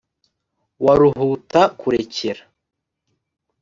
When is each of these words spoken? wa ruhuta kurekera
wa 0.85 0.93
ruhuta 0.99 1.61
kurekera 1.79 2.43